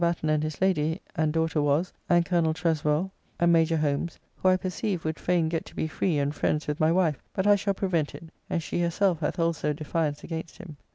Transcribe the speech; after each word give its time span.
Batten 0.01 0.29
and 0.31 0.41
his 0.41 0.59
Lady, 0.61 0.99
and 1.15 1.31
daughter 1.31 1.61
was, 1.61 1.93
and 2.09 2.25
Colonel 2.25 2.55
Treswell 2.55 3.11
and 3.39 3.53
Major 3.53 3.77
Holmes, 3.77 4.17
who 4.37 4.49
I 4.49 4.57
perceive 4.57 5.05
would 5.05 5.19
fain 5.19 5.47
get 5.47 5.63
to 5.65 5.75
be 5.75 5.87
free 5.87 6.17
and 6.17 6.33
friends 6.33 6.65
with 6.65 6.79
my 6.79 6.91
wife, 6.91 7.21
but 7.33 7.45
I 7.45 7.55
shall 7.55 7.75
prevent 7.75 8.15
it, 8.15 8.23
and 8.49 8.63
she 8.63 8.81
herself 8.81 9.19
hath 9.19 9.37
also 9.37 9.69
a 9.69 9.73
defyance 9.75 10.23
against 10.23 10.57
him. 10.57 10.77